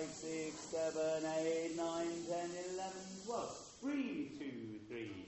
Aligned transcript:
five, 0.00 0.08
six, 0.14 0.56
seven, 0.72 1.30
eight, 1.40 1.76
nine, 1.76 2.08
ten, 2.28 2.48
eleven, 2.72 3.02
twelve. 3.26 3.56
Breathe, 3.82 4.28
two, 4.38 4.80
three. 4.88 5.26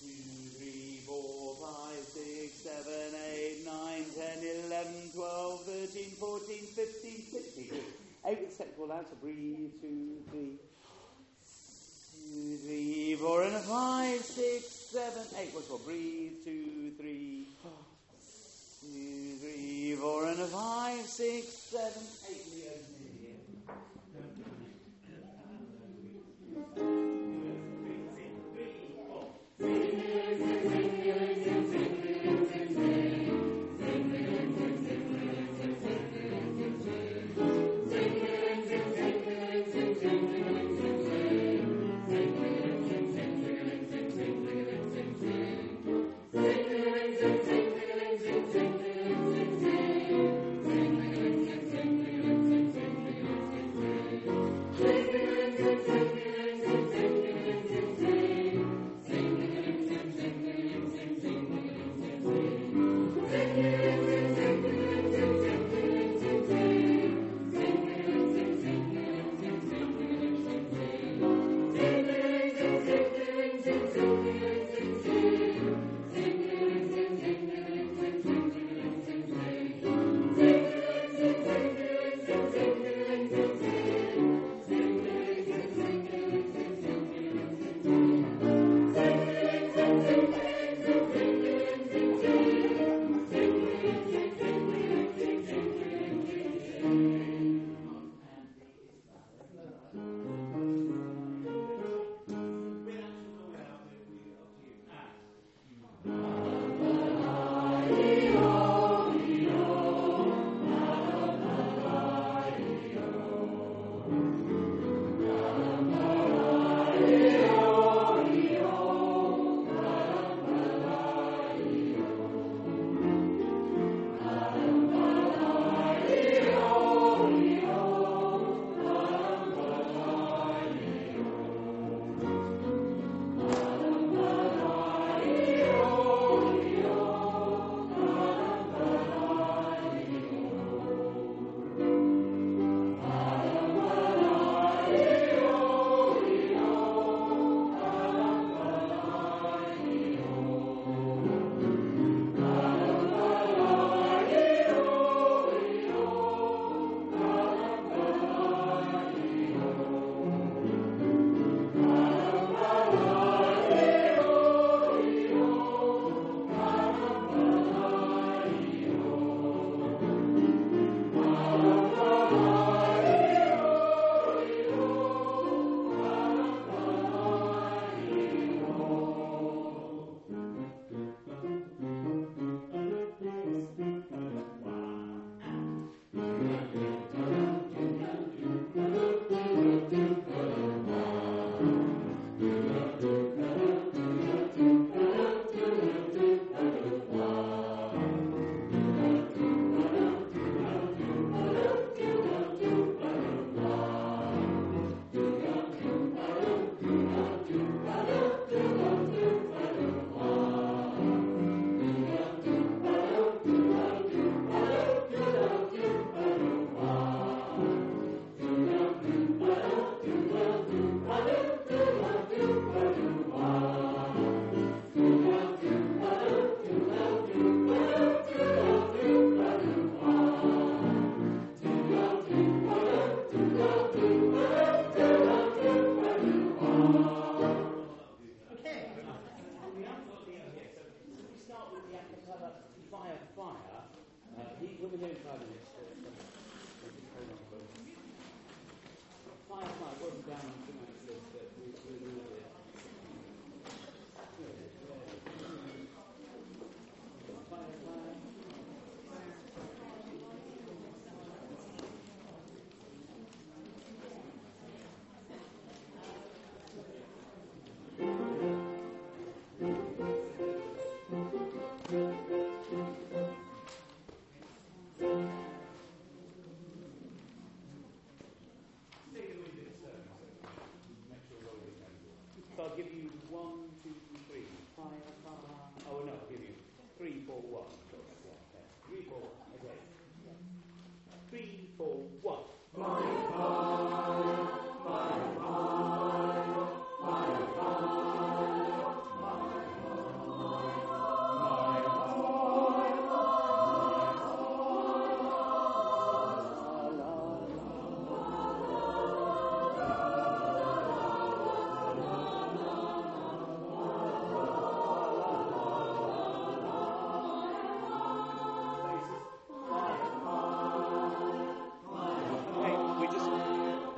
Two, 0.00 0.48
three, 0.56 1.00
four, 1.06 1.56
five, 1.60 2.04
six, 2.04 2.60
seven, 2.64 3.12
eight, 3.32 3.66
nine, 3.66 4.04
ten, 4.16 4.38
eleven, 4.66 5.10
twelve, 5.14 5.62
thirteen, 5.64 6.10
fourteen, 6.12 6.64
fifteen, 6.74 7.24
sixteen. 7.30 7.80
With 8.24 8.52
sexual 8.56 8.88
loud, 8.88 9.04
so 9.10 9.16
breathe, 9.20 9.72
two, 9.82 10.22
three. 10.30 10.58
Two, 12.24 12.56
three, 12.64 13.16
four, 13.16 13.42
and 13.42 13.56
a 13.56 13.60
five, 13.60 14.20
six, 14.22 14.64
seven, 14.90 15.22
eight. 15.38 15.50
What's 15.52 15.68
more? 15.68 15.80
Breathe, 15.80 16.32
two, 16.44 16.92
three. 16.98 17.48
Two, 18.80 19.36
three, 19.40 19.96
four, 20.00 20.28
and 20.28 20.40
a 20.40 20.46
five, 20.46 21.04
six, 21.06 21.46
seven, 21.52 22.02
eight. 22.30 22.54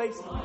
place 0.07 0.36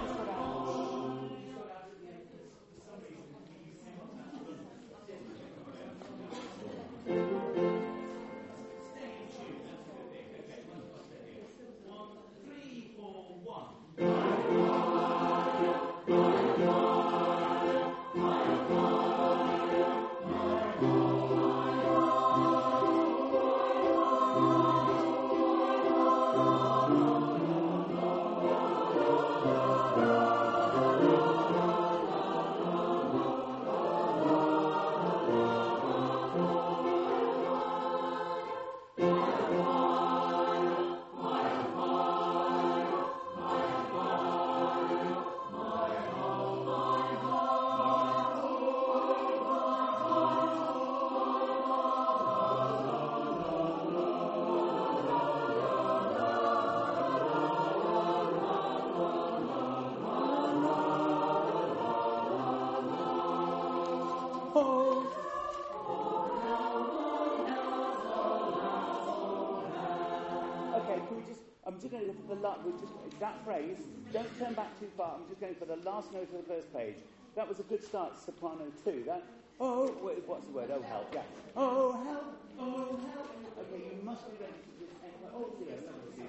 Grace. 72.42 72.74
that 73.20 73.44
phrase, 73.46 73.78
don't 74.12 74.40
turn 74.40 74.54
back 74.56 74.80
too 74.80 74.90
far. 74.98 75.14
I'm 75.16 75.28
just 75.30 75.40
going 75.40 75.54
for 75.54 75.66
the 75.66 75.76
last 75.78 76.12
note 76.12 76.24
of 76.24 76.48
the 76.48 76.54
first 76.54 76.74
page. 76.74 76.96
That 77.36 77.48
was 77.48 77.60
a 77.60 77.64
good 77.64 77.84
start, 77.84 78.14
soprano 78.18 78.66
two. 78.84 79.04
That, 79.06 79.22
oh, 79.60 79.88
what's 80.26 80.48
the 80.48 80.52
word? 80.52 80.72
Oh, 80.74 80.82
help, 80.82 81.14
yeah. 81.14 81.22
Oh, 81.56 81.92
help, 82.04 82.42
oh, 82.60 83.00
help. 83.14 83.28
Okay, 83.60 83.96
you 83.96 84.02
must 84.04 84.26
be 84.26 84.38
ready 84.42 84.54
to 84.54 84.86
just, 84.86 84.98
oh, 85.36 85.54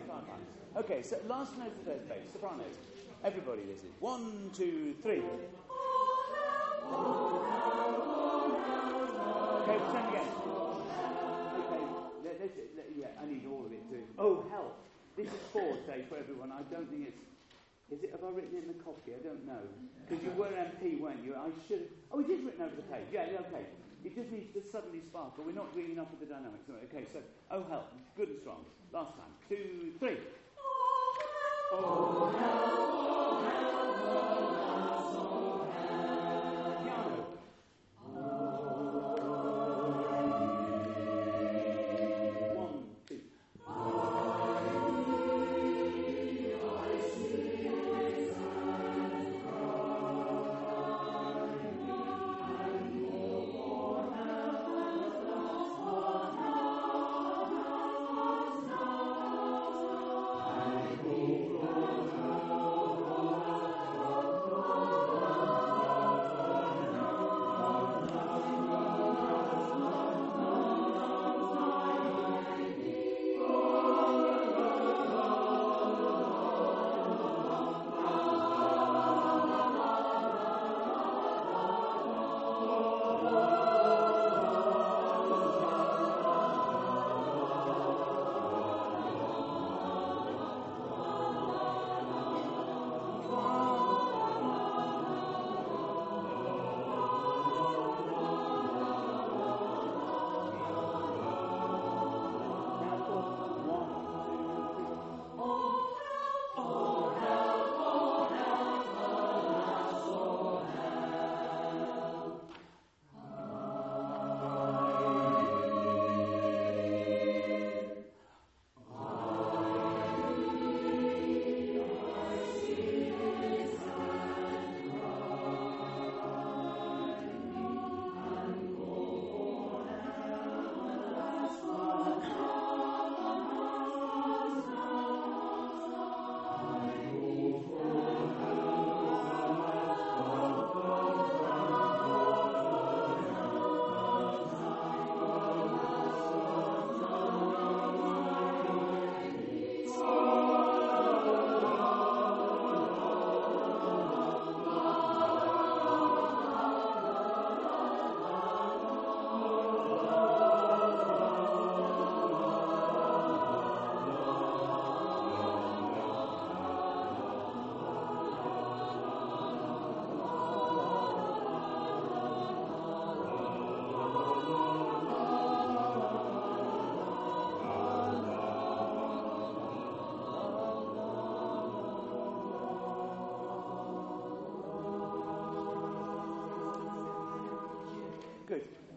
fine, 0.06 0.24
fine. 0.26 0.84
Okay, 0.84 1.02
so 1.02 1.16
last 1.26 1.56
note 1.58 1.68
of 1.68 1.78
the 1.84 1.90
first 1.92 2.08
page, 2.08 2.28
soprano. 2.30 2.64
Everybody 3.24 3.62
listen. 3.66 3.88
One, 4.00 4.50
two, 4.54 4.94
three. 5.02 5.22
Okay, 9.62 9.78
turn 9.78 10.06
again. 10.12 10.28
Okay, 11.56 11.82
let, 12.22 12.40
let, 12.40 12.50
let, 12.76 12.86
yeah, 12.96 13.06
I 13.18 13.24
need 13.24 13.46
all 13.50 13.64
of 13.64 13.72
it 13.72 13.88
too. 13.88 14.04
Oh, 14.18 14.44
help. 14.50 14.81
This 15.16 15.28
is 15.28 15.42
four, 15.52 15.76
say, 15.86 16.04
for 16.08 16.16
everyone. 16.16 16.52
I 16.52 16.62
don't 16.72 16.88
think 16.88 17.08
it's. 17.08 17.20
Is 17.92 18.02
it? 18.02 18.10
Have 18.12 18.24
I 18.24 18.32
written 18.32 18.56
it 18.56 18.64
in 18.64 18.68
the 18.72 18.80
copy? 18.82 19.12
I 19.12 19.20
don't 19.20 19.44
know. 19.44 19.60
Because 20.08 20.24
you 20.24 20.32
were 20.32 20.48
MP, 20.48 20.98
weren't 21.00 21.22
you? 21.22 21.34
I 21.36 21.52
should. 21.68 21.88
Oh, 22.10 22.20
it 22.20 22.30
is 22.30 22.40
written 22.44 22.62
over 22.64 22.76
the 22.76 22.88
page. 22.88 23.12
Yeah, 23.12 23.28
okay. 23.52 23.68
It 24.04 24.16
just 24.16 24.30
needs 24.32 24.52
to 24.54 24.62
suddenly 24.72 25.00
sparkle. 25.00 25.44
We're 25.44 25.52
not 25.52 25.74
doing 25.74 25.92
enough 25.92 26.10
with 26.10 26.20
the 26.20 26.34
dynamics. 26.34 26.64
Okay, 26.88 27.04
so, 27.12 27.20
oh, 27.50 27.64
help. 27.68 27.92
Good 28.16 28.28
and 28.28 28.40
strong. 28.40 28.64
Last 28.92 29.14
time. 29.14 29.30
Two, 29.48 29.92
three. 30.00 30.18
Oh, 30.58 31.14
help, 31.70 31.84
oh, 31.84 32.32
help, 32.38 32.72
oh, 32.88 33.42
help. 33.46 33.72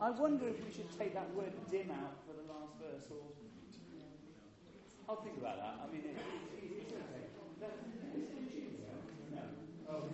I 0.05 0.11
wonder 0.11 0.45
if 0.45 0.61
we 0.61 0.69
should 0.69 0.85
take 0.93 1.17
that 1.17 1.33
word 1.33 1.49
dim 1.73 1.89
out 1.89 2.21
for 2.29 2.37
the 2.37 2.45
last 2.45 2.77
verse, 2.77 3.09
or 3.09 3.25
I'll 5.09 5.17
think 5.25 5.41
about 5.41 5.57
that. 5.57 5.81
I 5.81 5.89
mean, 5.89 6.05
it, 6.05 6.13
it, 6.13 6.77
it's 6.77 6.93
okay. 6.93 7.25
No. 9.33 9.41
Oh. 9.89 10.05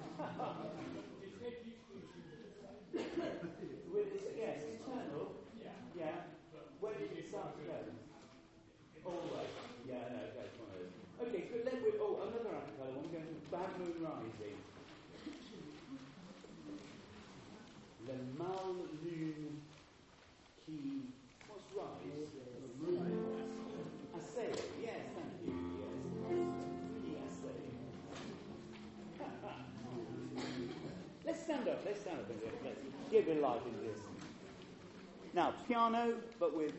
yes, 4.39 4.63
eternal. 4.63 5.35
Yeah. 5.59 5.75
Yeah. 5.99 6.23
Where 6.79 6.95
did 6.95 7.11
it 7.11 7.27
start 7.27 7.51
to 7.59 7.63
go? 7.67 7.75
Right. 9.03 9.51
Yeah, 9.91 10.07
no, 10.07 10.23
it's 10.23 10.55
one 10.55 10.71
of 10.71 10.79
those. 10.79 10.95
Okay, 11.27 11.51
good. 11.51 11.67
Let 11.67 11.83
we, 11.83 11.99
oh, 11.99 12.31
another 12.31 12.55
application. 12.55 12.79
colour 12.79 12.95
one. 12.95 13.11
We're 13.11 13.19
going 13.19 13.27
to 13.27 13.35
Bad 13.51 13.75
Moon 13.75 13.99
Rising. 13.99 14.55
Le 18.07 18.15
Mal 18.39 18.87
Lune 19.03 19.61
Qui. 20.71 21.03
What's 21.47 21.67
rise? 21.75 22.31
Assay. 24.15 24.51
Yes, 24.81 25.03
thank 25.15 25.33
you. 25.45 25.53
Yes. 25.81 26.53
Really 26.95 27.17
assay. 27.27 27.61
let's 31.25 31.43
stand 31.43 31.67
up. 31.67 31.81
Let's 31.85 32.01
stand 32.01 32.19
up 32.19 32.29
and 32.29 32.39
let's 32.63 33.11
give 33.11 33.27
a 33.27 33.41
life 33.41 33.61
into 33.65 33.81
this. 33.81 33.99
Now, 35.33 35.53
piano, 35.67 36.15
but 36.39 36.55
with 36.55 36.73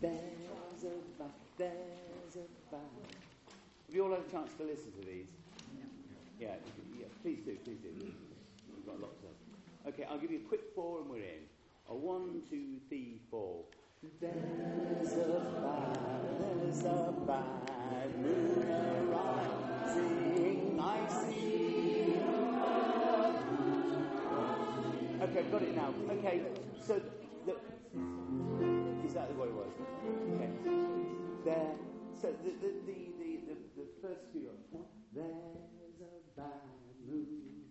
there's 0.00 0.84
a 0.84 1.22
back, 1.22 1.30
there's. 1.58 2.36
Have 2.36 3.94
you 3.94 4.04
all 4.04 4.10
had 4.10 4.20
a 4.28 4.30
chance 4.30 4.50
to 4.58 4.64
listen 4.64 4.92
to 5.00 5.06
these? 5.06 5.26
Yeah, 6.38 6.48
yeah, 6.98 7.06
please 7.22 7.40
do, 7.44 7.56
please 7.64 7.78
do. 7.82 7.88
We've 7.98 8.86
got 8.86 9.00
lots 9.00 9.22
of. 9.22 9.88
Okay, 9.92 10.04
I'll 10.04 10.18
give 10.18 10.30
you 10.30 10.38
a 10.38 10.48
quick 10.48 10.62
four 10.74 11.00
and 11.00 11.10
we're 11.10 11.18
in. 11.18 11.53
A 11.86 11.94
one, 11.94 12.40
two, 12.48 12.80
three, 12.88 13.20
four. 13.30 13.64
There's 14.18 15.12
a 15.12 15.44
bad, 15.62 15.98
there's 16.40 16.84
a 16.84 17.12
bad 17.26 18.20
moon 18.20 18.68
arising. 19.12 20.80
I 20.80 21.06
see. 21.08 22.16
Okay, 25.20 25.38
I've 25.40 25.52
got 25.52 25.62
it 25.62 25.76
now. 25.76 25.92
Okay, 26.10 26.40
so 26.86 27.00
the, 27.44 27.56
exactly 29.04 29.36
what 29.36 29.48
it 29.48 29.54
was. 29.54 29.72
Okay, 30.34 30.50
there. 31.44 31.74
So 32.18 32.32
the 32.42 32.50
the 32.50 32.72
the 32.86 32.98
the, 33.20 33.56
the, 33.76 33.86
first 34.00 34.24
few. 34.32 34.50
There's 35.12 36.00
a 36.00 36.40
bad 36.40 36.62
moon. 37.06 37.68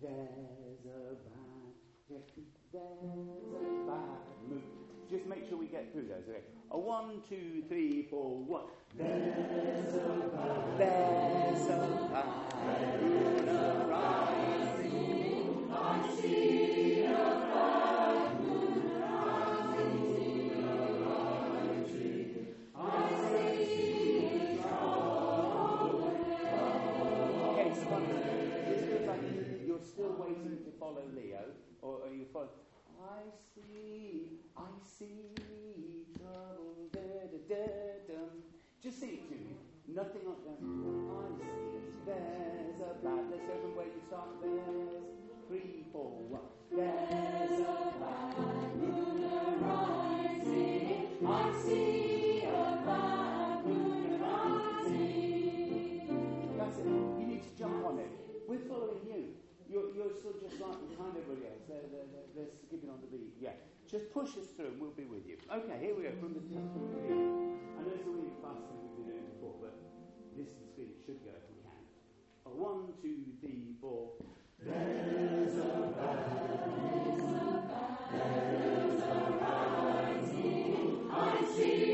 There's 0.00 0.86
a 0.86 1.14
bad. 1.28 2.61
There's 2.72 2.80
a 2.80 3.86
bad 3.86 4.48
moon. 4.48 4.62
Just 5.10 5.26
make 5.26 5.46
sure 5.48 5.58
we 5.58 5.66
get 5.66 5.92
through 5.92 6.08
those. 6.08 6.24
Okay. 6.28 6.40
A 6.70 6.78
one, 6.78 7.20
two, 7.28 7.62
three, 7.68 8.06
four, 8.08 8.38
one. 8.38 8.64
There's 8.96 9.51
Just 38.82 38.98
sing 38.98 39.10
it 39.10 39.28
to 39.30 39.36
me. 39.36 39.54
Nothing. 39.94 40.22
I 40.26 40.34
see 41.38 41.46
there's 42.04 42.80
a 42.82 42.98
bad. 42.98 43.30
Let's 43.30 43.46
go 43.46 43.54
from 43.62 43.78
where 43.78 43.86
you 43.86 44.02
start. 44.10 44.42
There's 44.42 45.06
three, 45.46 45.86
four, 45.92 46.18
one. 46.26 46.50
There's 46.66 47.62
a 47.62 47.94
bad 48.02 48.74
moon 48.74 49.22
arising. 49.62 50.42
I 51.22 51.54
see 51.62 52.42
a 52.42 52.82
bad 52.82 53.62
moon 53.70 54.18
arising. 54.18 55.30
That's 56.58 56.78
it. 56.78 56.86
You 56.86 57.26
need 57.30 57.42
to 57.46 57.52
jump 57.56 57.86
on 57.86 58.02
it. 58.02 58.10
We're 58.48 58.66
following 58.66 59.06
you. 59.06 59.38
You're, 59.70 59.94
you're 59.94 60.10
still 60.10 60.34
just 60.42 60.58
like 60.58 60.82
behind 60.90 61.14
everybody 61.22 61.46
else. 61.46 61.62
They're, 61.70 61.86
they're, 61.86 62.10
they're 62.34 62.50
skipping 62.66 62.90
on 62.90 62.98
the 62.98 63.06
beat. 63.06 63.38
Yeah. 63.38 63.54
Just 63.92 64.10
push 64.14 64.30
us 64.38 64.46
through 64.56 64.68
and 64.68 64.80
we'll 64.80 64.88
be 64.92 65.04
with 65.04 65.26
you. 65.28 65.36
Okay, 65.52 65.76
here 65.78 65.94
we 65.94 66.04
go. 66.04 66.12
From 66.18 66.32
the, 66.32 66.40
the. 66.40 66.56
I 66.56 66.58
know 67.84 67.92
it's 67.92 68.06
a 68.06 68.08
really 68.08 68.32
fast 68.40 68.64
than 68.64 68.80
we've 68.80 68.96
been 68.96 69.04
doing 69.12 69.28
before, 69.36 69.52
but 69.60 69.76
this 70.34 70.48
is 70.48 70.54
the 70.64 70.66
speed 70.72 70.88
it 70.96 71.04
should 71.04 71.20
go 71.22 71.28
if 71.28 71.44
we 71.52 71.60
can. 71.60 71.76
A 72.46 72.48
one, 72.48 72.88
two, 73.02 73.36
three, 73.42 73.76
four. 73.82 74.16
There's 74.64 75.58
a 75.58 75.92
rising. 79.84 81.10
I 81.12 81.44
see 81.54 81.91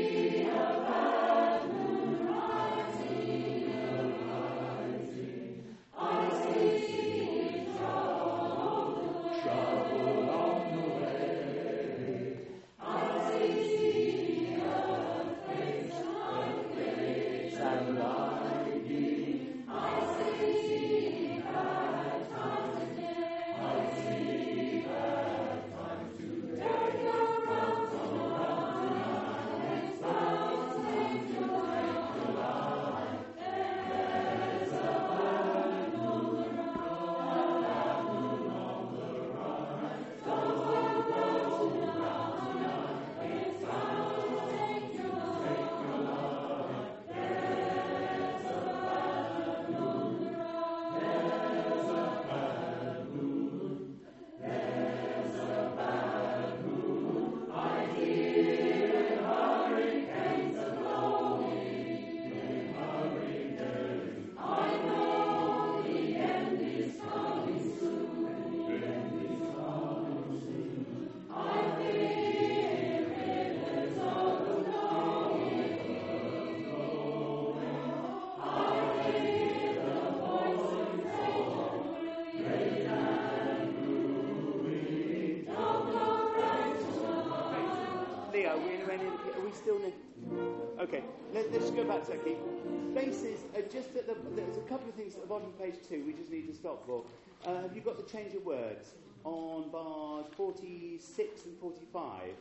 just 93.79 93.95
at 93.95 94.07
the, 94.07 94.15
there's 94.35 94.57
a 94.57 94.67
couple 94.67 94.89
of 94.89 94.95
things 94.95 95.15
at 95.15 95.21
the 95.21 95.27
bottom 95.27 95.47
of 95.47 95.57
page 95.59 95.75
two 95.87 96.03
we 96.05 96.11
just 96.11 96.29
need 96.29 96.47
to 96.47 96.53
stop 96.53 96.85
for. 96.85 97.05
Uh, 97.45 97.61
have 97.61 97.73
you 97.73 97.81
got 97.81 97.95
the 97.95 98.11
change 98.11 98.35
of 98.35 98.43
words 98.45 98.91
on 99.23 99.69
bars 99.71 100.25
46 100.35 101.45
and 101.45 101.57
45? 101.57 102.35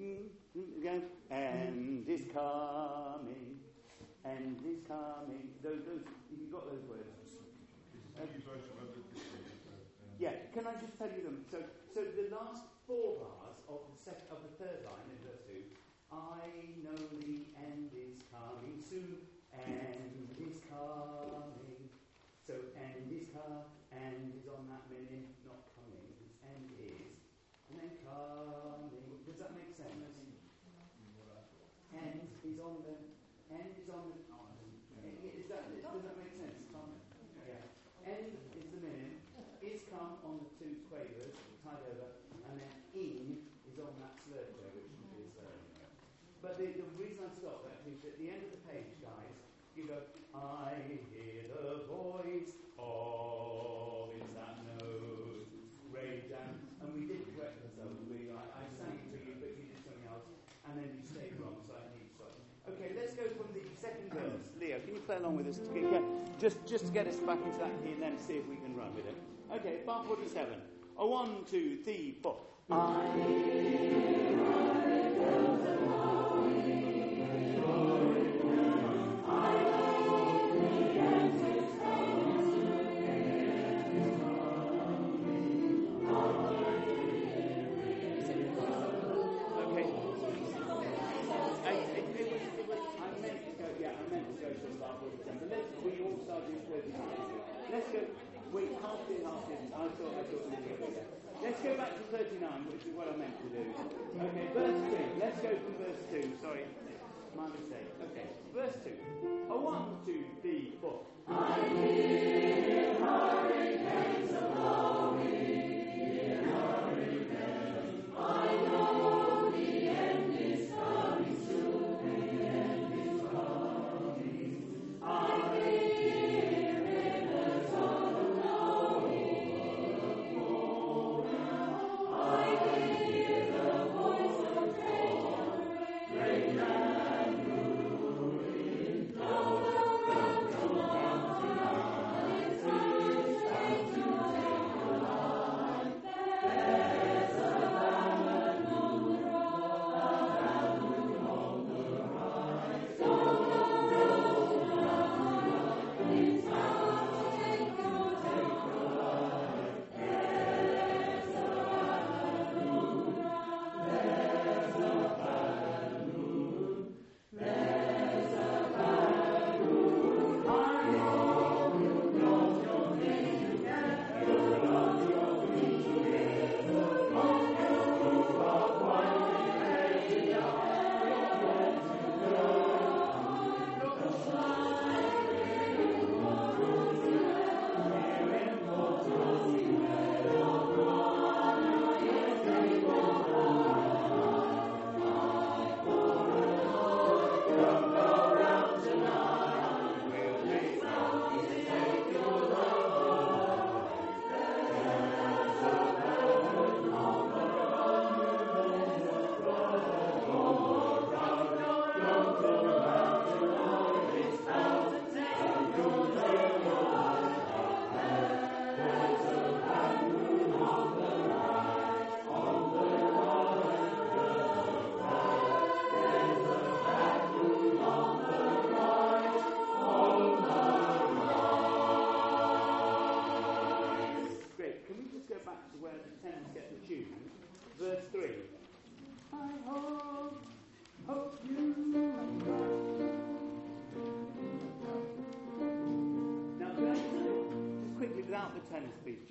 Mm, 0.00 0.16
mm, 0.58 0.78
again. 0.80 1.02
And 1.30 2.08
is 2.08 2.22
coming, 2.34 3.60
and 4.24 4.58
is 4.66 4.82
coming. 4.88 5.54
Those, 5.62 5.86
those, 5.86 6.02
you've 6.34 6.50
got 6.50 6.66
those 6.66 6.82
words. 6.90 7.38
Yeah, 10.18 10.34
can 10.52 10.66
I 10.66 10.74
just 10.80 10.98
tell 10.98 11.08
you 11.14 11.22
them? 11.22 11.44
So, 11.50 11.58
so 11.94 12.00
the 12.02 12.34
last 12.34 12.64
four 12.86 13.22
bars 13.22 13.58
of 13.68 13.86
the 13.94 13.98
sec- 14.02 14.26
of 14.30 14.38
the 14.42 14.52
third 14.58 14.82
line 14.82 15.06
in 15.14 15.18
verse 15.22 15.42
two, 15.46 15.62
I 16.10 16.74
know 16.82 16.98
the 17.22 17.46
end 17.54 17.90
is 17.94 18.18
coming 18.34 18.82
soon. 18.82 19.31
End 19.52 20.32
is 20.40 20.60
coming. 20.68 21.88
So 22.48 22.54
end 22.74 23.08
is 23.12 23.28
come. 23.32 23.68
End 23.92 24.32
is 24.34 24.48
on 24.48 24.66
that 24.72 24.88
minute, 24.88 25.36
not 25.44 25.68
coming. 25.76 26.08
It's 26.24 26.40
end 26.42 26.72
is, 26.80 27.20
and 27.68 27.76
then 27.76 27.92
coming. 28.02 28.88
Does 29.28 29.38
that 29.38 29.52
make 29.52 29.72
sense? 29.76 30.12
End 31.92 32.24
is 32.40 32.56
on 32.56 32.80
the. 32.82 32.96
End 33.52 33.76
is 33.76 33.88
on 33.92 34.16
the. 34.16 34.32
Is 35.22 35.48
that, 35.52 35.68
does 35.68 36.04
that 36.08 36.16
make 36.16 36.32
sense? 36.40 36.64
Yeah. 37.44 38.08
End 38.08 38.32
is 38.56 38.66
the 38.72 38.80
minute. 38.80 39.20
Is 39.60 39.84
come 39.92 40.18
on 40.24 40.40
the 40.42 40.48
two 40.58 40.82
quavers, 40.88 41.36
tied 41.62 41.84
over, 41.92 42.18
and 42.48 42.58
then 42.58 42.72
in 42.96 43.44
is 43.68 43.78
on 43.78 43.94
that 44.00 44.16
slur 44.24 44.42
there, 44.56 44.72
which 44.74 44.90
is. 45.20 45.36
Uh, 45.38 45.46
but 46.42 46.58
the, 46.58 46.74
the 46.74 46.88
reason 46.98 47.22
I 47.22 47.30
stopped 47.30 47.68
that 47.70 47.84
is 47.86 48.02
at 48.02 48.18
the 48.18 48.26
end 48.32 48.42
of 48.42 48.50
the 48.50 48.62
page, 48.66 48.98
guys, 48.98 49.36
you 49.76 49.86
go, 49.86 50.02
I 50.34 50.74
hear 51.12 51.46
the 51.46 51.86
voice 51.86 52.62
just 65.02 65.06
play 65.06 65.16
along 65.16 65.36
with 65.36 65.48
us. 65.48 65.58
To 65.58 65.90
get, 65.90 66.02
just, 66.38 66.64
just 66.66 66.86
to 66.86 66.92
get 66.92 67.06
us 67.06 67.16
back 67.16 67.38
into 67.44 67.58
that 67.58 67.82
key 67.82 67.92
and 67.92 68.02
then 68.02 68.18
see 68.18 68.34
if 68.34 68.46
we 68.48 68.56
can 68.56 68.76
run 68.76 68.94
with 68.94 69.06
it. 69.06 69.16
Okay, 69.52 69.80
bar 69.86 70.04
47. 70.06 70.54
A 70.98 71.06
one, 71.06 71.44
two, 71.50 71.78
three, 71.84 72.16
four. 72.22 72.36
Okay. 72.70 74.38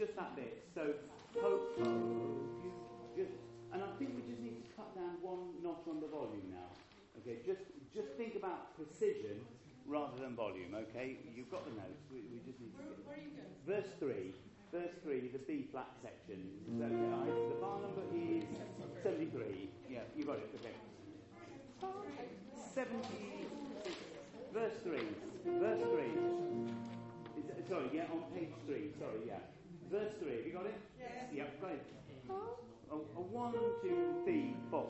Just 0.02 0.18
that 0.18 0.34
bit. 0.34 0.66
So, 0.74 0.98
hope, 1.38 1.78
and 1.78 2.50
I 3.86 3.90
think 4.02 4.18
we 4.18 4.26
just 4.26 4.42
need 4.42 4.58
to 4.58 4.66
cut 4.74 4.98
down 4.98 5.22
one 5.22 5.62
notch 5.62 5.86
on 5.86 6.02
the 6.02 6.10
volume 6.10 6.50
now. 6.50 6.74
Okay, 7.22 7.46
just 7.46 7.62
just 7.94 8.10
think 8.18 8.34
about 8.34 8.74
precision 8.74 9.46
rather 9.86 10.18
than 10.18 10.34
volume. 10.34 10.74
Okay, 10.90 11.22
you've 11.30 11.54
got 11.54 11.70
the 11.70 11.78
notes. 11.78 12.02
We, 12.10 12.26
we 12.34 12.42
just 12.42 12.58
need 12.58 12.74
to. 12.82 12.82
Get, 12.82 12.98
Where 13.06 13.14
are 13.14 13.22
you 13.22 13.30
going? 13.38 13.54
Verse 13.62 13.94
3, 14.02 14.34
verse 14.74 14.98
3, 15.06 15.38
the 15.38 15.46
B 15.46 15.70
flat 15.70 15.94
section. 16.02 16.50
Is 16.66 16.82
that 16.82 16.90
okay? 16.90 17.38
The 17.54 17.62
bar 17.62 17.78
number 17.86 18.02
is 18.10 18.42
73. 19.06 19.70
Yeah, 19.86 20.02
you 20.18 20.26
got 20.26 20.42
it, 20.42 20.50
okay. 20.58 20.74
76. 22.74 23.06
Verse 24.50 24.82
3, 24.82 24.98
verse 25.62 25.86
3. 25.94 26.10
Is 27.38 27.46
that, 27.46 27.62
sorry, 27.70 27.94
yeah, 27.94 28.10
on 28.10 28.26
page 28.34 28.50
3, 28.66 28.98
sorry, 28.98 29.30
yeah. 29.30 29.46
Verse 29.91 30.13
3, 30.21 30.32
have 30.38 30.45
you 30.45 30.54
got 30.54 30.65
it? 30.67 30.75
Yes. 30.97 31.10
Yep, 31.34 31.62
got 31.62 31.71
it. 31.71 31.86
A, 32.30 32.95
a 32.95 32.97
one, 32.97 33.51
two, 33.82 34.23
three, 34.23 34.56
four. 34.69 34.88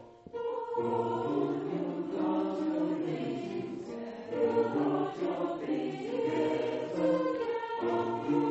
Have 7.81 8.50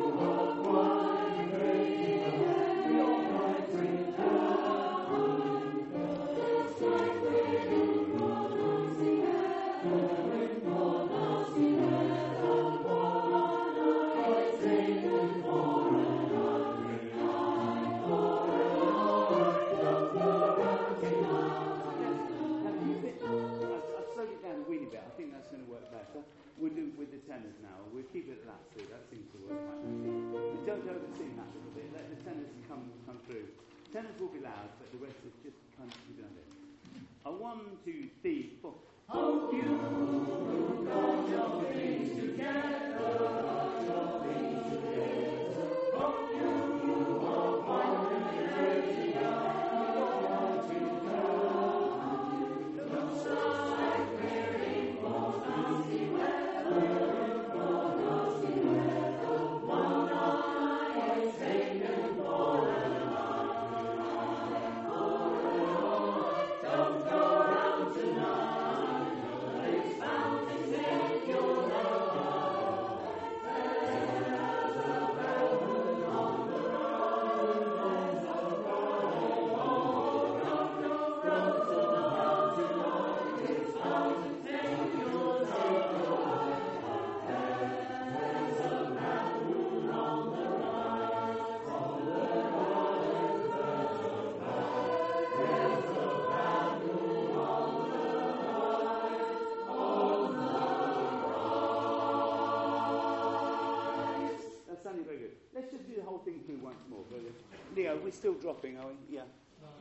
still 108.21 108.37
dropping, 108.37 108.77
are 108.77 108.85
we? 108.85 109.17
Yeah. 109.17 109.25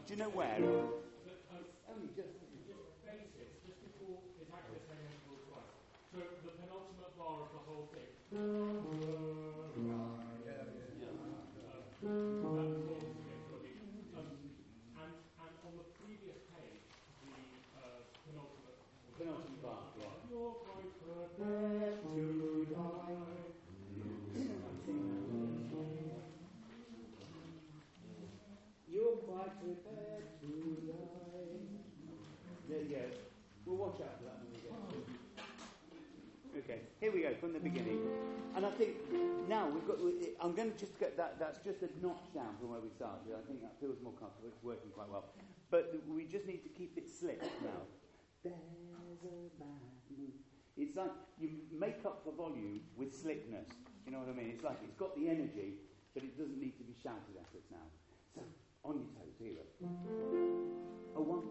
Do 0.09 0.15
you 0.15 0.17
know 0.17 0.33
where? 0.33 0.57
Oh, 0.65 0.97
oh, 1.53 2.01
just. 2.17 2.41
Just 2.65 2.81
basses, 3.05 3.53
just. 3.69 3.85
So 6.11 6.19
the 6.19 6.53
penultimate 6.57 7.13
bar 7.21 7.45
of 7.45 7.53
the 7.53 7.63
whole 7.69 7.93
thing. 7.93 8.10
From 37.41 37.53
the 37.53 37.59
beginning. 37.59 37.99
And 38.55 38.67
I 38.67 38.71
think 38.71 39.01
now 39.49 39.69
we've 39.69 39.87
got. 39.87 39.97
I'm 40.41 40.55
going 40.55 40.71
to 40.71 40.79
just 40.79 40.99
get 41.01 41.17
that. 41.17 41.41
That's 41.41 41.59
just 41.65 41.83
a 41.83 41.89
notch 42.05 42.29
down 42.35 42.55
from 42.61 42.71
where 42.71 42.81
we 42.81 42.91
started. 42.95 43.33
I 43.33 43.43
think 43.49 43.63
that 43.63 43.81
feels 43.81 43.97
more 44.05 44.13
comfortable. 44.13 44.53
It's 44.53 44.63
working 44.63 44.91
quite 44.93 45.09
well. 45.09 45.25
But 45.71 45.95
we 46.07 46.25
just 46.25 46.47
need 46.47 46.63
to 46.63 46.69
keep 46.69 46.99
it 46.99 47.09
slick 47.09 47.41
now. 47.65 47.89
There's 48.45 48.55
a. 48.55 48.61
It's 50.77 50.97
like 50.97 51.13
you 51.39 51.51
make 51.73 52.05
up 52.07 52.23
for 52.25 52.33
volume 52.33 52.81
with 52.97 53.13
slickness. 53.15 53.69
You 54.07 54.13
know 54.13 54.21
what 54.21 54.29
I 54.29 54.37
mean? 54.37 54.51
It's 54.55 54.65
like 54.65 54.79
it's 54.83 54.97
got 54.97 55.15
the 55.17 55.29
energy, 55.29 55.77
but 56.15 56.23
it 56.23 56.37
doesn't 56.39 56.59
need 56.59 56.77
to 56.79 56.85
be 56.85 56.95
shouted 57.03 57.37
at 57.37 57.53
us 57.53 57.67
now. 57.71 57.85
So 58.35 58.41
on 58.85 58.97
your 58.97 59.11
toes, 59.13 59.37
here. 59.39 59.61
A 61.17 61.21
one, 61.21 61.43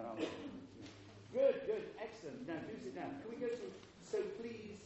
take 0.00 0.06
that 0.06 0.08
on. 0.08 0.16
Good, 1.32 1.56
good, 1.66 1.84
excellent. 2.00 2.48
Now 2.48 2.58
do 2.66 2.74
sit 2.82 2.94
down. 2.96 3.20
Can 3.22 3.30
we 3.30 3.36
go 3.36 3.48
to 3.48 3.66
so 4.02 4.18
please 4.40 4.80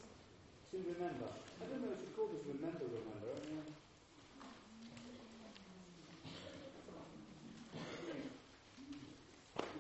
to 0.70 0.76
remember? 0.76 1.30
I 1.30 1.64
don't 1.70 1.80
know 1.80 1.94
if 1.94 2.02
you 2.02 2.10
call 2.12 2.28
this 2.34 2.44
remember, 2.44 2.84
remember. 2.84 3.30
I 3.30 3.40
mean, 3.48 3.64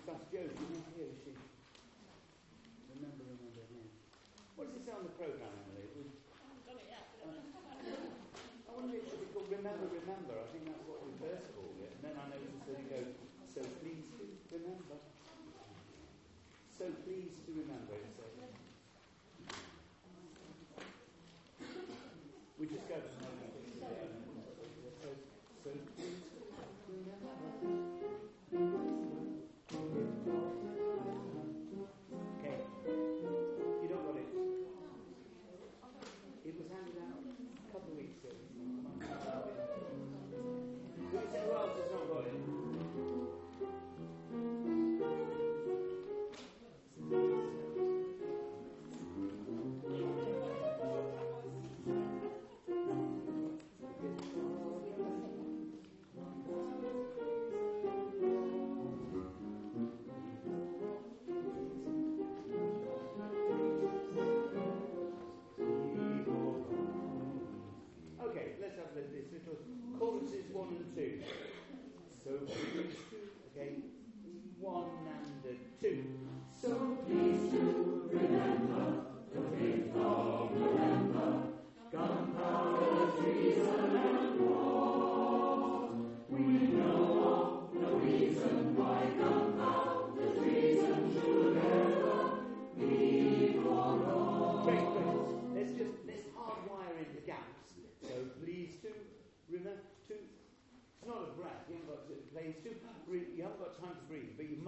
not 0.06 0.20
here, 0.30 0.48
is 0.48 0.54
she? 1.20 1.34
Remember, 2.94 3.24
remember. 3.26 3.62
What 4.56 4.70
does 4.70 4.80
it 4.80 4.86
say 4.86 4.94
on 4.94 5.02
the 5.04 5.14
programme, 5.18 5.50
Emily? 5.66 5.84
It 5.84 5.92
was, 5.98 6.08
uh, 7.26 7.34
I 7.34 8.70
wonder 8.70 8.96
if 8.96 9.02
it 9.02 9.10
should 9.10 9.20
be 9.20 9.28
called 9.34 9.50
Remember, 9.50 9.90
Remember. 9.90 10.34
I 10.38 10.46
think 10.54 10.70
that's 10.70 10.86
what 10.86 11.02
we 11.04 11.10
first 11.18 11.50
called 11.52 11.76
it. 11.82 11.90
And 11.98 12.00
then 12.06 12.14
I 12.16 12.24
noticed 12.30 12.62
that 12.70 12.78
it 12.78 12.88
goes, 12.88 13.13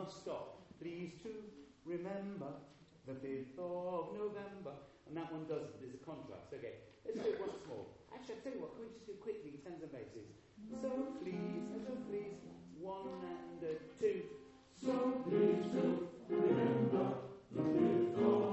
must 0.06 0.22
stop. 0.22 0.62
Please 0.80 1.18
to 1.24 1.34
remember 1.84 2.46
the 3.06 3.14
5th 3.18 3.58
of 3.58 4.14
November. 4.14 4.78
And 5.08 5.16
that 5.16 5.32
one 5.32 5.50
does, 5.50 5.74
there's 5.82 5.94
a 5.94 6.02
contrast. 6.06 6.46
Okay, 6.54 6.78
let's 7.04 7.18
do 7.18 7.26
it 7.26 7.40
once 7.40 7.58
more. 7.66 7.86
Actually, 8.14 8.38
I'll 8.38 8.42
tell 8.46 8.54
you 8.54 8.62
what, 8.62 8.78
can 8.78 8.86
we 8.86 8.94
just 8.94 9.06
do 9.06 9.18
it 9.18 9.22
quickly, 9.22 9.58
tens 9.66 9.82
and 9.82 9.90
basses? 9.90 10.30
So 10.78 11.10
please, 11.18 11.66
so 11.82 11.90
please, 12.06 12.38
one 12.78 13.18
and 13.18 13.66
two. 13.98 14.30
So 14.78 14.94
please 15.26 15.74
to 15.74 16.06
remember 16.30 17.26
the 17.50 17.62
5th 17.66 18.22
of 18.22 18.45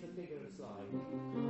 The 0.00 0.22
figure 0.22 0.36
of. 0.36 1.41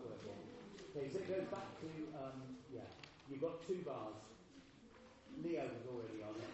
Couldn't 0.00 0.24
work. 0.24 0.40
Okay, 0.92 1.08
so 1.08 1.18
it 1.20 1.28
goes 1.28 1.48
back 1.48 1.68
to, 1.80 1.88
um, 2.20 2.36
yeah, 2.68 2.88
you've 3.28 3.40
got 3.40 3.64
two 3.64 3.80
bars. 3.84 4.16
Leo 5.40 5.64
was 5.64 5.84
already 5.88 6.20
on 6.20 6.36
it. 6.36 6.52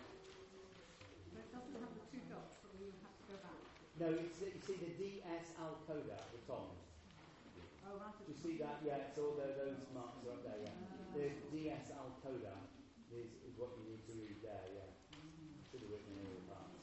But 1.34 1.42
it 1.42 1.50
doesn't 1.50 1.74
have 1.74 1.90
the 1.98 2.06
two 2.06 2.22
dots, 2.30 2.62
so 2.62 2.70
you 2.78 2.94
have 3.02 3.14
to 3.18 3.24
go 3.26 3.36
back. 3.42 3.58
No, 3.98 4.08
it's, 4.14 4.38
you 4.38 4.62
see 4.62 4.78
the 4.78 4.94
DS 4.94 5.58
Al 5.58 5.82
Coda 5.82 6.14
at 6.14 6.30
the 6.30 6.42
top. 6.46 6.70
Oh, 7.82 7.98
right. 7.98 8.14
Do 8.22 8.30
you 8.30 8.38
see 8.38 8.54
that? 8.62 8.78
Yeah, 8.86 9.10
it's 9.10 9.18
all 9.18 9.34
the, 9.34 9.58
those 9.58 9.90
marks 9.90 10.22
are 10.22 10.38
up 10.38 10.46
there, 10.46 10.62
yeah. 10.62 10.74
The 11.18 11.34
DS 11.50 11.90
Al 11.98 12.14
Coda 12.22 12.54
is, 13.10 13.34
is 13.42 13.58
what 13.58 13.74
you 13.74 13.90
need 13.90 14.06
to 14.06 14.14
read 14.22 14.38
there, 14.38 14.66
yeah. 14.70 14.90
Should 15.70 15.82
have 15.82 15.90
written 15.90 16.14
in 16.14 16.30
all 16.30 16.42
parts. 16.46 16.78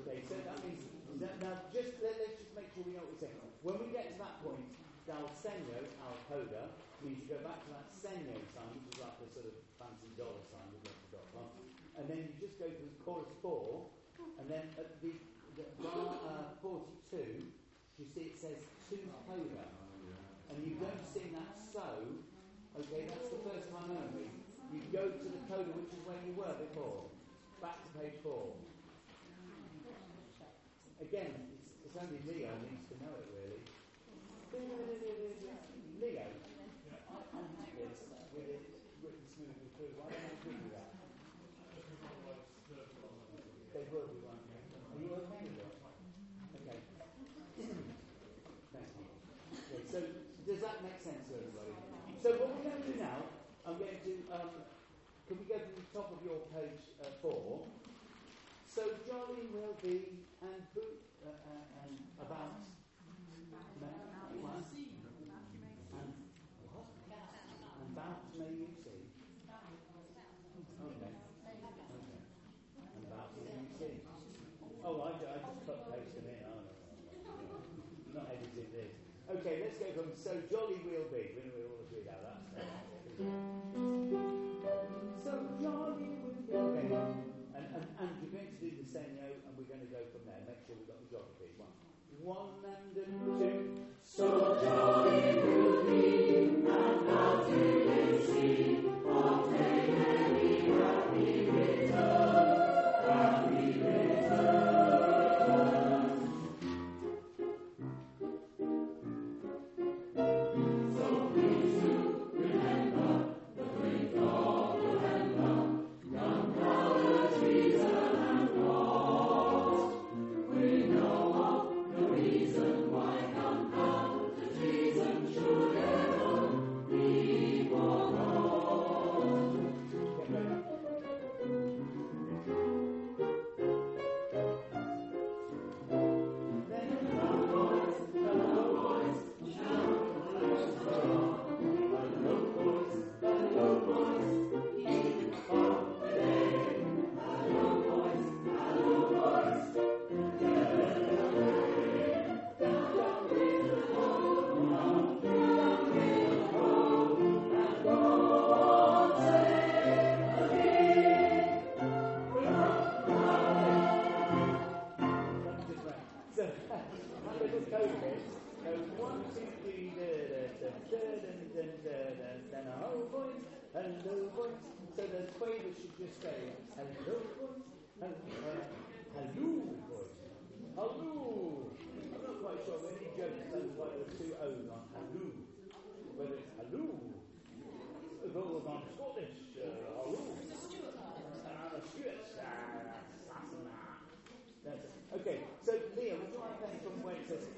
Okay, 0.00 0.24
so 0.24 0.34
that 0.40 0.58
means, 0.64 0.88
that, 1.20 1.36
now 1.44 1.68
just, 1.68 2.00
let, 2.00 2.16
let's 2.16 2.40
just 2.40 2.56
make 2.56 2.72
sure 2.72 2.80
we 2.88 2.96
know 2.96 3.04
what 3.04 3.12
we're 3.12 3.28
saying. 3.28 3.39
When 3.60 3.76
we 3.76 3.92
get 3.92 4.08
to 4.08 4.16
that 4.24 4.40
point, 4.40 4.72
Dal 5.04 5.28
Segno 5.36 5.84
Al 6.00 6.16
Coda 6.32 6.72
means 7.04 7.20
you 7.20 7.28
go 7.28 7.44
back 7.44 7.60
to 7.60 7.68
that 7.76 7.92
Segno 7.92 8.32
sign, 8.56 8.72
which 8.72 8.88
is 8.88 8.96
like 9.04 9.20
the 9.20 9.28
sort 9.28 9.52
of 9.52 9.54
fancy 9.76 10.08
dollar 10.16 10.40
sign 10.48 10.64
with 10.72 10.88
of 10.88 10.96
dots 11.12 11.36
on. 11.36 11.48
And 12.00 12.08
then 12.08 12.24
you 12.24 12.32
just 12.40 12.56
go 12.56 12.72
to 12.72 12.80
the 12.80 12.96
chorus 13.04 13.28
four, 13.44 13.92
and 14.40 14.48
then 14.48 14.64
at 14.80 14.96
the, 15.04 15.12
the 15.60 15.68
bar 15.76 16.56
uh, 16.56 16.56
42, 16.64 17.52
you 18.00 18.04
see 18.08 18.32
it 18.32 18.36
says 18.40 18.64
to 18.64 18.96
coda. 19.28 19.64
And 20.48 20.56
you 20.64 20.80
don't 20.80 21.04
sing 21.04 21.36
that 21.36 21.60
so, 21.60 21.84
okay, 22.80 23.12
that's 23.12 23.28
the 23.28 23.44
first 23.44 23.68
time 23.68 23.92
only. 23.92 24.32
You 24.72 24.80
go 24.88 25.04
to 25.04 25.26
the 25.36 25.42
coda, 25.52 25.68
which 25.76 25.92
is 25.92 26.00
where 26.08 26.16
you 26.24 26.32
were 26.32 26.56
before. 26.56 27.12
Back 27.60 27.84
to 27.84 27.90
page 28.00 28.16
four. 28.24 28.56
Again, 30.96 31.49
it's, 31.90 31.98
only 31.98 32.22
Leo 32.22 32.54
needs 32.62 32.86
to 32.86 32.94
know 33.02 33.10
it 33.18 33.26
really. 33.34 33.66
Leo, 35.98 36.22
I 36.22 37.18
can't 37.34 37.50
with 38.30 38.46
it 38.46 38.62
written 39.02 39.26
smoothly 39.26 39.74
through. 39.74 39.98
Why 39.98 40.06
don't 40.06 40.22
I 40.22 40.38
give 40.38 40.54
you 40.54 40.70
that? 40.70 40.94
They 43.74 43.84
will 43.90 44.06
be, 44.06 44.22
won't? 44.22 44.38
Are 44.38 44.98
you 45.02 45.10
okay 45.18 45.50
with 45.50 45.66
it? 45.66 45.74
Okay. 46.62 46.78
Thank 47.58 48.88
you. 48.94 49.06
Okay, 49.50 49.82
so 49.90 49.98
does 50.46 50.60
that 50.62 50.76
make 50.86 50.98
sense 51.02 51.26
to 51.26 51.42
everybody? 51.42 51.74
So 52.22 52.38
what 52.38 52.54
we're 52.54 52.70
going 52.70 52.82
to 52.82 52.86
do 52.86 52.94
now, 53.02 53.18
I'm 53.66 53.78
going 53.82 53.98
to, 53.98 54.12
um, 54.30 54.62
can 55.26 55.42
we 55.42 55.44
go 55.50 55.58
to 55.58 55.72
the 55.74 55.86
top 55.90 56.14
of 56.14 56.22
your 56.22 56.38
page 56.54 56.94
uh, 57.02 57.10
four? 57.18 57.66
So 58.70 58.82
jolly 59.06 59.50
will 59.50 59.74
be 59.82 60.22
and 60.42 60.62
boot 60.74 60.89
about 62.22 62.52
may, 63.80 63.96
and? 65.90 66.12
And 67.80 67.96
about 67.96 68.18
may 68.36 68.52
you 68.60 68.68
see. 68.84 69.08
Okay. 70.80 71.10
Okay. 71.10 71.12
And 72.96 73.04
about 73.08 73.28
may 73.36 73.56
you 73.56 73.68
see. 73.78 74.04
Oh, 74.84 75.00
I, 75.00 75.12
I 75.12 75.38
just 75.44 75.60
cut 75.66 75.92
paste 75.92 76.14
them 76.16 76.24
in. 76.28 76.40
No, 76.40 76.56
no. 77.48 77.60
Not 78.14 78.26
edited 78.32 78.72
this. 78.72 78.92
Okay, 79.30 79.62
let's 79.62 79.78
go 79.78 79.86
from 79.94 80.10
so 80.16 80.32
jolly 80.50 80.80
we'll 80.82 81.06
be. 81.12 81.36
We 81.36 81.52
all 81.68 81.84
agree 81.86 82.02
now. 82.08 82.18
That's 82.24 82.40
so 85.22 85.32
jolly 85.60 86.08
we'll 86.18 86.34
be. 86.34 86.50
Okay. 86.50 86.90
And, 87.54 87.64
and, 87.76 87.84
and 88.00 88.10
you're 88.24 88.34
going 88.34 88.50
to 88.50 88.58
do 88.58 88.70
the 88.82 88.88
same 88.88 89.20
note, 89.20 89.44
and 89.46 89.52
we're 89.54 89.68
going 89.70 89.84
to 89.84 89.92
go 89.92 90.00
from 90.10 90.24
there. 90.26 90.40
Make 90.48 90.64
sure 90.66 90.74
we've 90.74 90.88
got 90.88 90.98
the 90.98 91.06
geography. 91.06 91.29
One, 92.22 92.64
and 92.64 92.94
two. 93.38 93.86
So 94.04 94.58
jolly 94.62 95.19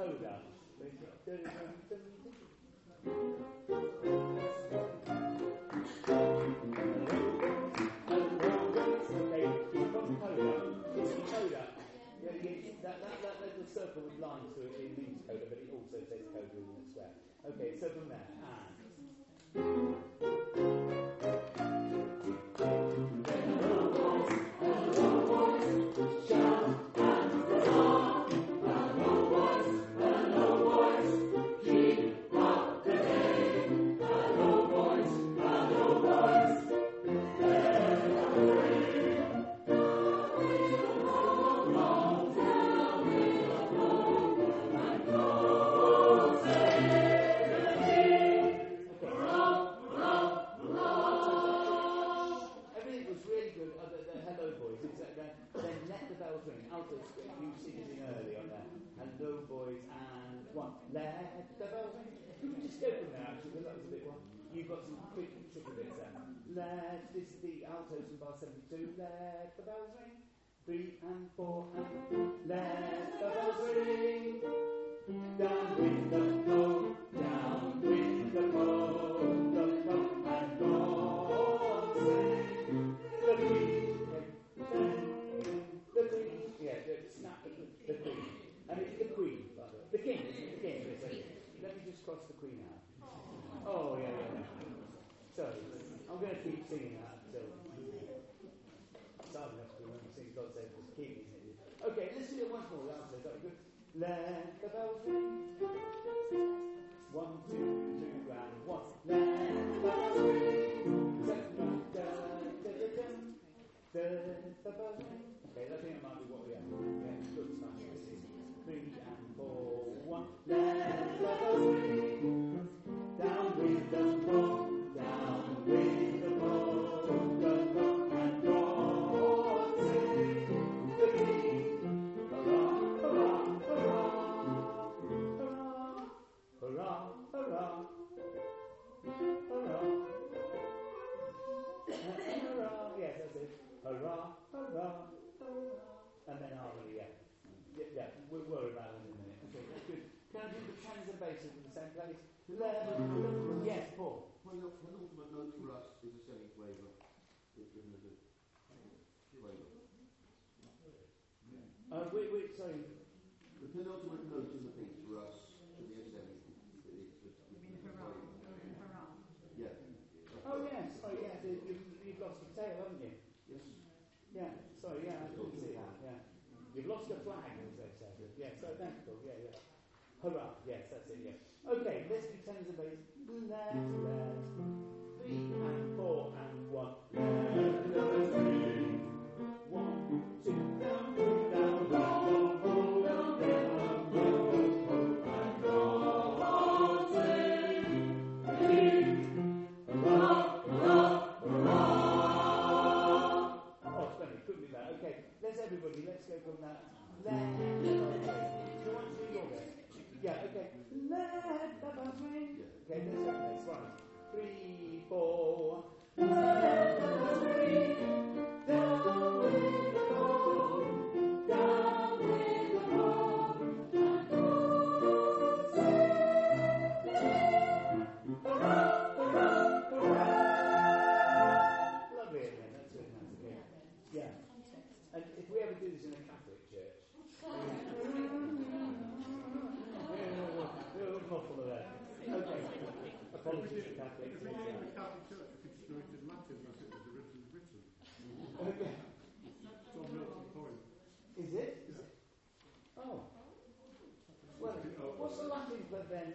soda. 0.03 0.35
Okay, 0.83 0.99
you. 1.23 1.79
Yeah, 12.23 12.31
that, 12.83 12.97
that, 13.01 13.17
that 13.23 13.37
little 13.41 13.67
circle 13.73 14.03
with 14.03 14.19
lines 14.19 14.51
through 14.55 14.75
it, 14.75 14.99
means 14.99 15.23
but 15.27 15.37
it 15.37 15.71
also 15.73 15.99
says. 16.09 16.19
Okay, 17.45 17.71
so 17.79 17.89
from 17.89 18.09
there, 18.09 18.29
and. 19.55 20.72
No 59.23 59.39
and 59.39 60.43
one. 60.53 60.75
Let 60.93 61.47
the 61.55 61.67
bells 61.67 61.95
ring. 61.95 62.11
Could 62.43 62.59
we 62.59 62.67
just 62.67 62.81
go 62.83 62.91
from 62.91 63.15
there, 63.15 63.23
actually, 63.23 63.55
because 63.55 63.71
that 63.71 63.79
was 63.79 63.87
a 63.87 63.91
bit 63.95 64.03
one. 64.03 64.19
You've 64.51 64.67
got 64.67 64.83
some 64.83 64.99
quick 65.15 65.31
triple 65.55 65.79
bits 65.79 65.95
there. 65.95 66.11
Let, 66.59 67.15
this 67.15 67.31
is 67.31 67.39
the 67.39 67.63
altos 67.71 68.11
in 68.11 68.19
bar 68.19 68.35
72. 68.35 68.99
Let 68.99 69.55
the 69.55 69.63
bells 69.63 69.95
ring. 69.95 70.27
Three 70.67 70.99
and 71.07 71.31
four 71.39 71.71
and 71.79 71.87
let 72.51 73.15
the 73.23 73.31
bells 73.31 73.63
ring. 73.63 74.43
Down 75.39 75.71
with 75.79 76.11
the 76.11 76.22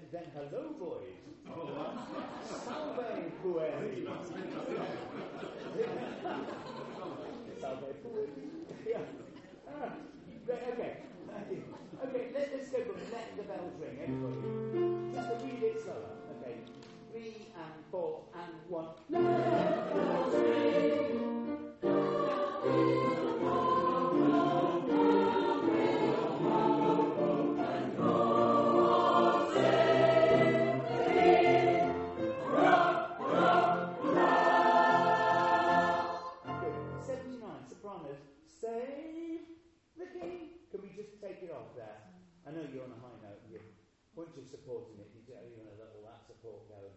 Then 0.10 0.24
Hello 0.34 0.72
Boys 0.80 1.28
Salve 2.66 3.32
Pueri. 3.44 4.08
Salve 7.60 7.90
Pueri. 8.04 8.48
Yeah. 8.88 9.00
Ah, 9.68 9.92
okay. 10.50 11.04
Okay, 12.04 12.26
let, 12.34 12.54
us 12.54 12.70
go 12.70 12.84
from 12.84 13.02
let 13.12 13.36
the 13.36 13.44
bells 13.44 13.74
ring, 13.82 14.00
everybody. 14.02 15.14
Just 15.14 15.30
a 15.30 15.46
wee 15.46 15.60
bit 15.60 15.84
slower. 15.84 16.16
Okay. 16.40 16.56
Three 17.12 17.48
and 17.56 17.74
four 17.92 18.22
and 18.34 18.54
one. 18.70 18.88
Let 19.10 19.94
the 19.94 20.00
bells 20.00 20.34
ring. 20.34 20.67
supporting 44.68 45.00
it. 45.00 45.08
You 45.16 45.24
do, 45.24 45.40
you 45.48 45.56
want 45.56 45.72
to 45.72 46.04
that 46.04 46.20
support 46.28 46.68
go 46.68 46.76
and 46.76 46.96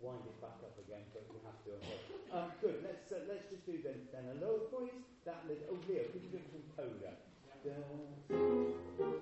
wind 0.00 0.24
it 0.24 0.40
back 0.40 0.56
up 0.64 0.72
again, 0.80 1.04
but 1.12 1.28
you 1.28 1.36
have 1.44 1.60
to. 1.68 1.76
Um, 2.32 2.48
good. 2.64 2.80
Let's 2.80 3.12
uh, 3.12 3.28
let's 3.28 3.44
just 3.52 3.68
do 3.68 3.76
then 3.84 4.08
then 4.08 4.24
a 4.32 4.36
low 4.40 4.64
voice. 4.72 4.96
That 5.28 5.44
lid. 5.44 5.60
oh 5.68 5.76
Leo, 5.84 6.08
could 6.08 6.24
you 6.24 6.32
do 6.32 6.40
it 6.40 6.48
from 6.48 6.64
Poga? 6.72 7.12
Yeah. 7.60 9.19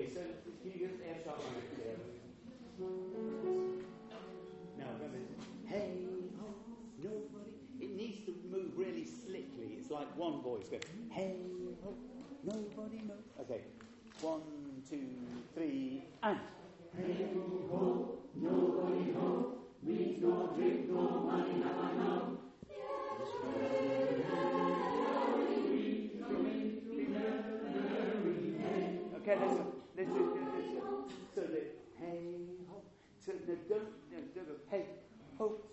Okay, 0.00 0.08
so 0.14 0.20
can 0.62 0.72
you 0.72 0.88
just 0.88 1.02
air 1.06 1.16
sharp 1.22 1.38
on 1.40 1.54
it 1.60 1.68
together? 1.76 2.08
Now, 4.78 4.86
remember, 4.94 5.18
hey, 5.66 5.90
ho, 6.40 6.46
nobody. 6.96 7.52
It 7.80 7.96
needs 7.96 8.24
to 8.24 8.34
move 8.50 8.70
really 8.76 9.04
slickly. 9.04 9.76
It's 9.78 9.90
like 9.90 10.16
one 10.16 10.40
voice. 10.40 10.68
Go, 10.70 10.78
hey, 11.10 11.36
ho, 11.84 11.94
nobody 12.42 13.02
knows. 13.06 13.18
Okay, 13.42 13.60
one, 14.22 14.40
two, 14.88 15.04
three, 15.54 16.04
and. 16.22 16.38
Hey, 16.96 17.28
ho, 17.70 18.18
nobody 18.34 19.12
ho, 19.12 19.54
means 19.82 20.22
no 20.22 20.50
drink, 20.56 20.88
no 20.88 21.00
money, 21.00 21.60
now 21.60 21.78
I 21.78 21.92
know. 21.92 22.09
So 33.70 33.78
the 34.10 34.18
don't, 34.18 34.34
don't 34.34 34.58
hey. 34.68 34.84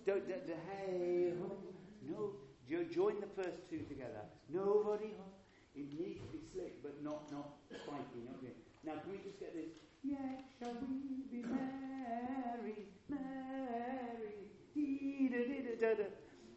Don't, 0.06 0.22
hey 0.70 1.34
ho. 1.42 1.58
No, 2.06 2.38
jo- 2.70 2.86
join 2.94 3.16
the 3.20 3.26
first 3.34 3.66
two 3.68 3.80
together. 3.90 4.22
Nobody 4.54 5.18
ho. 5.18 5.26
It 5.74 5.90
needs 5.98 6.22
to 6.22 6.30
be 6.30 6.38
slick, 6.54 6.84
but 6.84 7.02
not 7.02 7.26
not 7.32 7.58
spiky. 7.74 8.30
Okay. 8.38 8.54
Now 8.86 9.02
can 9.02 9.10
we 9.10 9.18
just 9.26 9.40
get 9.40 9.56
this? 9.58 9.82
Yeah, 10.06 10.46
shall 10.62 10.78
we 10.78 11.26
be 11.26 11.42
merry, 11.42 12.86
merry? 13.10 14.46
Dee 14.76 15.30
da 15.34 15.42
da 15.42 15.58
da 15.66 15.74
da 15.82 15.90
da. 15.98 16.08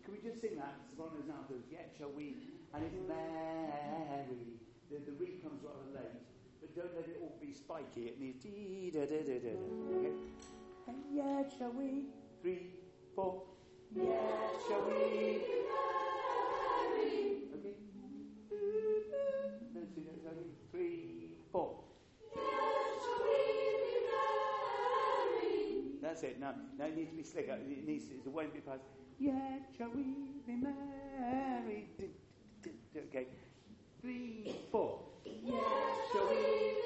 Can 0.04 0.12
we 0.12 0.20
just 0.20 0.42
sing 0.44 0.60
that? 0.60 0.76
It's 0.92 0.98
one 1.00 1.08
of 1.08 1.24
those 1.24 1.32
goes, 1.48 1.64
yet 1.72 1.88
shall 1.96 2.12
we? 2.12 2.36
And 2.74 2.84
it's 2.84 3.00
merry. 3.08 4.60
The, 4.92 5.00
the 5.08 5.16
reed 5.16 5.40
comes 5.42 5.64
rather 5.64 5.88
late, 5.88 6.20
but 6.60 6.76
don't 6.76 6.92
let 6.94 7.08
it 7.08 7.16
all 7.22 7.32
be 7.40 7.54
spiky. 7.54 8.12
It 8.12 8.20
needs 8.20 8.44
dee 8.44 8.92
da 8.92 9.08
da 9.08 9.24
da 9.24 9.40
da. 9.40 9.56
Okay? 9.96 10.59
And 10.88 10.96
yet 11.12 11.52
shall 11.58 11.72
we? 11.72 12.06
Three, 12.42 12.72
four. 13.14 13.42
Yet 13.94 14.60
shall 14.68 14.82
we? 14.88 14.94
Okay. 16.96 17.74
Let's 19.74 19.90
do 19.90 20.02
that 20.06 20.30
again. 20.30 20.44
Three, 20.70 21.36
four. 21.52 21.76
That's 26.02 26.22
it. 26.22 26.40
Now, 26.40 26.54
now 26.78 26.86
it 26.86 26.96
needs 26.96 27.10
to 27.10 27.16
be 27.16 27.22
slicker. 27.22 27.52
It 27.52 27.86
needs 27.86 28.06
to, 28.06 28.14
it 28.14 28.26
won't 28.26 28.52
be 28.52 28.60
fast. 28.60 28.82
Yet 29.18 29.62
shall 29.76 29.90
we 29.90 30.02
be 30.46 30.54
married? 30.54 31.88
Okay. 32.96 33.26
Three, 34.00 34.56
four. 34.72 35.00
Yet 35.24 35.54
shall 36.12 36.28
we 36.28 36.36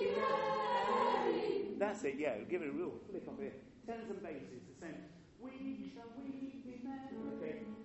be 0.01 0.07
married? 0.17 1.79
That's 1.79 2.05
it. 2.05 2.17
Yeah. 2.19 2.39
Give 2.51 2.63
it 2.63 2.69
a 2.69 2.73
real 2.73 2.93
flick 3.11 3.27
off 3.29 3.41
it. 3.41 3.63
Tens 3.87 4.09
and 4.09 4.23
basses 4.23 4.65
the 4.65 4.77
same. 4.81 5.05
We 5.39 5.93
shall 5.93 6.09
we 6.17 6.63
be 6.65 6.81
married? 6.83 7.21
Okay. 7.37 7.84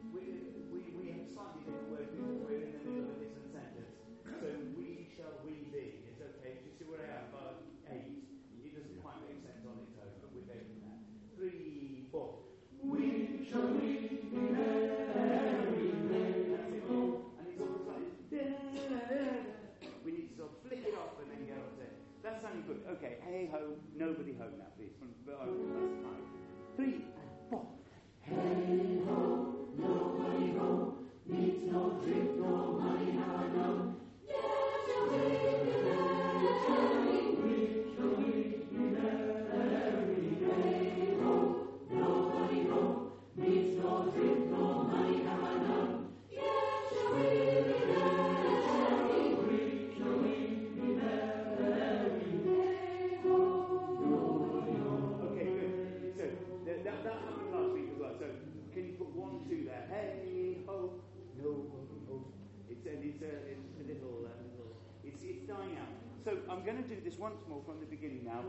This 67.10 67.18
once 67.18 67.41
more 67.49 67.60
from 67.66 67.80
the 67.80 67.88
beginning 67.88 68.24
now. 68.24 68.43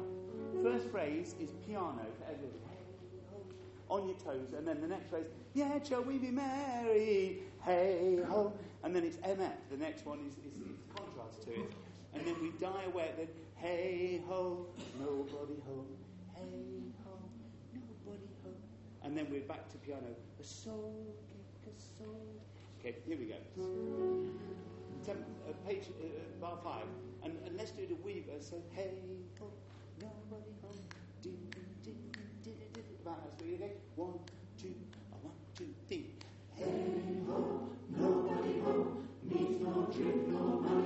First 0.63 0.91
phrase 0.91 1.35
is 1.41 1.49
piano 1.67 2.05
for 2.19 2.25
everybody. 2.25 2.77
On 3.89 4.07
your 4.07 4.19
toes, 4.19 4.53
and 4.55 4.69
then 4.69 4.83
the 4.83 4.87
next 4.87 5.09
phrase, 5.09 5.25
yeah, 5.55 5.83
shall 5.83 6.03
we 6.03 6.19
be 6.19 6.31
merry, 6.31 7.39
Hey 7.63 8.19
ho, 8.29 8.53
and 8.85 8.95
then 8.95 9.05
it's 9.05 9.17
MF. 9.17 9.57
The 9.71 9.79
next 9.79 10.05
one 10.05 10.19
is, 10.27 10.35
is, 10.35 10.61
is 10.61 10.77
contrast 10.95 11.41
to 11.45 11.53
it, 11.53 11.73
and 12.13 12.27
then 12.27 12.35
we 12.43 12.51
die 12.61 12.85
away 12.85 13.05
at 13.05 13.17
the 13.17 13.29
hey 13.55 14.21
ho, 14.29 14.67
nobody 14.99 15.59
home. 15.67 15.87
hey 16.35 16.93
ho, 17.03 17.17
nobody 17.73 18.29
home. 18.45 18.61
and 19.03 19.17
then 19.17 19.27
we're 19.31 19.41
back 19.41 19.71
to 19.71 19.79
piano. 19.79 20.15
A 20.39 20.45
soul 20.45 21.17
cake, 21.65 21.73
a 21.75 21.81
soul. 21.99 22.27
Okay, 22.79 22.97
here 23.07 23.17
we 23.17 23.25
go. 23.25 23.37
Tem- 25.03 25.25
uh, 25.49 25.53
page 25.67 25.85
uh, 25.99 26.05
bar 26.39 26.59
five, 26.63 26.85
and, 27.25 27.33
and 27.47 27.57
let's 27.57 27.71
do 27.73 27.87
the 27.87 27.95
weaver. 27.97 28.39
So 28.41 28.57
hey 28.73 28.91
ho, 29.39 29.47
nobody 30.01 30.53
ho, 30.63 30.71
ding 31.23 31.39
ding 31.51 31.65
ding 31.85 31.97
ding 32.43 32.55
ding 32.59 32.73
ding. 32.73 32.85
Right, 33.05 33.17
that's 33.23 33.43
three 33.43 33.55
again. 33.55 33.71
One, 33.97 34.19
two, 34.61 34.75
one, 35.23 35.35
two, 35.57 35.69
three. 35.89 36.07
Hey 36.57 36.65
ho, 37.27 37.69
nobody 37.97 38.61
ho, 38.61 38.97
needs 39.23 39.61
no 39.61 39.89
drink, 39.93 40.29
no 40.29 40.39
money, 40.61 40.80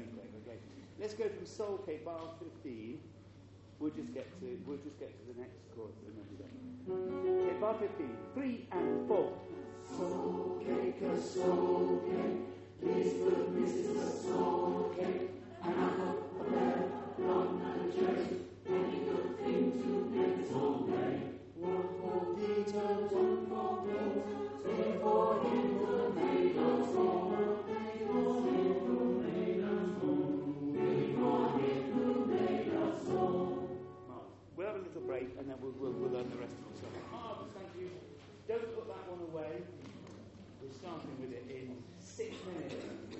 is 0.00 0.14
okay? 0.46 0.58
Let's 1.00 1.14
go 1.14 1.24
from 1.28 1.46
soul 1.46 1.78
cake, 1.86 2.04
bar 2.04 2.20
15. 2.62 2.98
We'll 3.78 3.90
just 3.90 4.14
get 4.14 4.26
to, 4.40 4.58
we'll 4.66 4.78
just 4.78 4.98
get 5.00 5.10
to 5.10 5.34
the 5.34 5.40
next 5.40 5.58
and 5.76 5.92
done. 6.38 7.48
Okay, 7.48 7.60
bar 7.60 7.74
15. 7.80 8.16
Three 8.34 8.66
and 8.72 9.08
four. 9.08 9.32
Soul 9.98 10.62
cake, 10.64 11.02
Mark, 11.02 11.18
With 40.92 41.32
it 41.32 41.46
in 41.48 41.74
six 42.04 42.36
minutes. 42.46 43.11